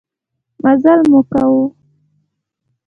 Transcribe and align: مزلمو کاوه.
مزلمو 0.63 1.21
کاوه. 1.31 1.65